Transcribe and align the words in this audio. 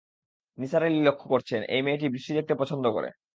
নিসার 0.57 0.83
আলি 0.83 0.99
লক্ষ 1.03 1.21
করেছেন, 1.27 1.61
এই 1.65 1.81
মেয়েটি 1.81 2.05
বৃষ্টি 2.09 2.31
দেখতে 2.37 2.53
পছন্দ 2.55 2.85
করে। 2.95 3.09